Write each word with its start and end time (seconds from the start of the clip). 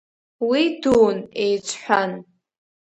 Уи 0.49 0.63
дуун, 0.81 1.17
еиҵҳәан. 1.43 2.11